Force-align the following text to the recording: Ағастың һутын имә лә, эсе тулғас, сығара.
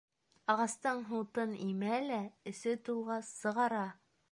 Ағастың 0.53 1.03
һутын 1.09 1.53
имә 1.67 2.01
лә, 2.07 2.19
эсе 2.53 2.75
тулғас, 2.89 3.33
сығара. 3.45 3.87